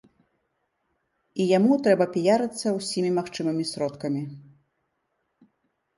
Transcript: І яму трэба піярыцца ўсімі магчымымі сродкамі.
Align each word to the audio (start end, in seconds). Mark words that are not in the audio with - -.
І 1.43 1.47
яму 1.57 1.77
трэба 1.87 2.05
піярыцца 2.17 2.67
ўсімі 2.79 3.09
магчымымі 3.21 3.63
сродкамі. 3.73 4.27